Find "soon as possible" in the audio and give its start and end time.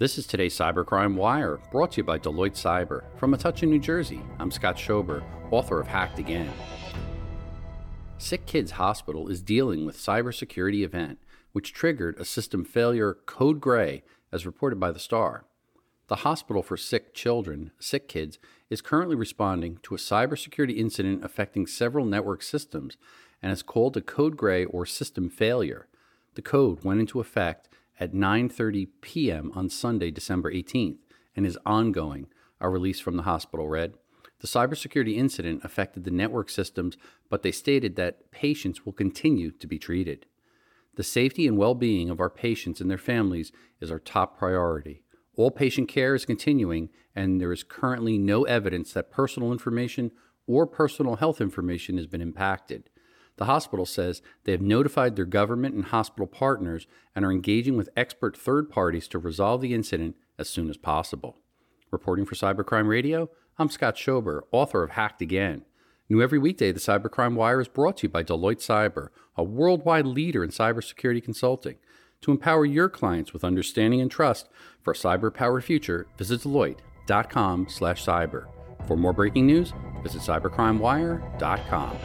60.50-61.38